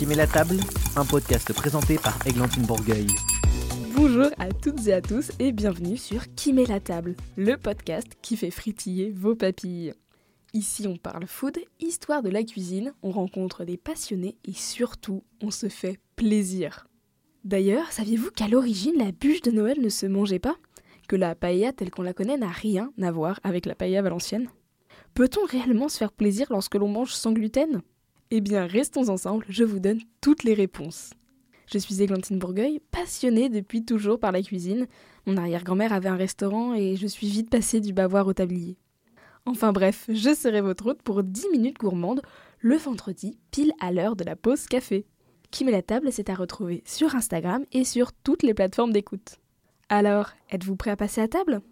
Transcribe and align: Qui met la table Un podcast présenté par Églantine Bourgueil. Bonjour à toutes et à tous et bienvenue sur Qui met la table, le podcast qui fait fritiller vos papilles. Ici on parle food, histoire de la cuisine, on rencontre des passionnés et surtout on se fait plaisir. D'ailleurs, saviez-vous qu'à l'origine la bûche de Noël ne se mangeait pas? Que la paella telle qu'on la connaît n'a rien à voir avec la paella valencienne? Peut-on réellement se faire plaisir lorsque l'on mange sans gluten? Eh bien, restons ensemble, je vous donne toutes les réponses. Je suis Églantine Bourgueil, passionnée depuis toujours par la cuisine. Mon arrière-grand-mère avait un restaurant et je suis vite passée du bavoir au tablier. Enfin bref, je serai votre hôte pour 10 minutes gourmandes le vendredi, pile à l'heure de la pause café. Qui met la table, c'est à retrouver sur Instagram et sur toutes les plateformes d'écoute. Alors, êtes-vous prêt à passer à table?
Qui 0.00 0.06
met 0.06 0.14
la 0.14 0.26
table 0.26 0.56
Un 0.96 1.04
podcast 1.04 1.52
présenté 1.52 1.98
par 1.98 2.26
Églantine 2.26 2.62
Bourgueil. 2.62 3.06
Bonjour 3.94 4.28
à 4.38 4.50
toutes 4.50 4.86
et 4.86 4.94
à 4.94 5.02
tous 5.02 5.30
et 5.38 5.52
bienvenue 5.52 5.98
sur 5.98 6.34
Qui 6.34 6.54
met 6.54 6.64
la 6.64 6.80
table, 6.80 7.16
le 7.36 7.58
podcast 7.58 8.06
qui 8.22 8.38
fait 8.38 8.50
fritiller 8.50 9.10
vos 9.10 9.34
papilles. 9.34 9.92
Ici 10.54 10.86
on 10.88 10.96
parle 10.96 11.26
food, 11.26 11.58
histoire 11.80 12.22
de 12.22 12.30
la 12.30 12.42
cuisine, 12.44 12.94
on 13.02 13.10
rencontre 13.10 13.66
des 13.66 13.76
passionnés 13.76 14.38
et 14.46 14.54
surtout 14.54 15.22
on 15.42 15.50
se 15.50 15.68
fait 15.68 16.00
plaisir. 16.16 16.86
D'ailleurs, 17.44 17.92
saviez-vous 17.92 18.30
qu'à 18.30 18.48
l'origine 18.48 18.96
la 18.96 19.12
bûche 19.12 19.42
de 19.42 19.50
Noël 19.50 19.82
ne 19.82 19.90
se 19.90 20.06
mangeait 20.06 20.38
pas? 20.38 20.56
Que 21.10 21.16
la 21.16 21.34
paella 21.34 21.74
telle 21.74 21.90
qu'on 21.90 22.00
la 22.00 22.14
connaît 22.14 22.38
n'a 22.38 22.48
rien 22.48 22.90
à 23.02 23.12
voir 23.12 23.38
avec 23.42 23.66
la 23.66 23.74
paella 23.74 24.00
valencienne? 24.00 24.48
Peut-on 25.12 25.44
réellement 25.44 25.90
se 25.90 25.98
faire 25.98 26.12
plaisir 26.12 26.46
lorsque 26.48 26.76
l'on 26.76 26.88
mange 26.88 27.12
sans 27.12 27.32
gluten? 27.32 27.82
Eh 28.32 28.40
bien, 28.40 28.64
restons 28.64 29.08
ensemble, 29.08 29.44
je 29.48 29.64
vous 29.64 29.80
donne 29.80 29.98
toutes 30.20 30.44
les 30.44 30.54
réponses. 30.54 31.10
Je 31.66 31.78
suis 31.78 32.00
Églantine 32.00 32.38
Bourgueil, 32.38 32.80
passionnée 32.92 33.48
depuis 33.48 33.84
toujours 33.84 34.20
par 34.20 34.30
la 34.30 34.40
cuisine. 34.40 34.86
Mon 35.26 35.36
arrière-grand-mère 35.36 35.92
avait 35.92 36.08
un 36.08 36.16
restaurant 36.16 36.74
et 36.74 36.94
je 36.94 37.08
suis 37.08 37.26
vite 37.26 37.50
passée 37.50 37.80
du 37.80 37.92
bavoir 37.92 38.28
au 38.28 38.32
tablier. 38.32 38.76
Enfin 39.46 39.72
bref, 39.72 40.08
je 40.08 40.32
serai 40.32 40.60
votre 40.60 40.86
hôte 40.86 41.02
pour 41.02 41.24
10 41.24 41.48
minutes 41.50 41.78
gourmandes 41.78 42.22
le 42.60 42.76
vendredi, 42.76 43.36
pile 43.50 43.72
à 43.80 43.90
l'heure 43.90 44.14
de 44.14 44.22
la 44.22 44.36
pause 44.36 44.66
café. 44.66 45.06
Qui 45.50 45.64
met 45.64 45.72
la 45.72 45.82
table, 45.82 46.12
c'est 46.12 46.30
à 46.30 46.36
retrouver 46.36 46.84
sur 46.86 47.16
Instagram 47.16 47.64
et 47.72 47.84
sur 47.84 48.12
toutes 48.12 48.44
les 48.44 48.54
plateformes 48.54 48.92
d'écoute. 48.92 49.38
Alors, 49.88 50.30
êtes-vous 50.50 50.76
prêt 50.76 50.92
à 50.92 50.96
passer 50.96 51.20
à 51.20 51.26
table? 51.26 51.62